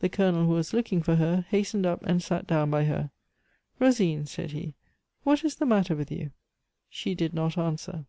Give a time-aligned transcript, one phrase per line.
[0.00, 3.10] The Colonel, who was looking for her, hastened up and sat down by her.
[3.80, 4.74] "Rosine," said he,
[5.22, 6.32] "what is the matter with you?"
[6.90, 8.02] She did not answer.